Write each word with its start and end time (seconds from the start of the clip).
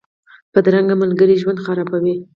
بدرنګه 0.53 0.95
ملګري 1.01 1.35
ژوند 1.41 1.63
خرابوي 1.65 2.15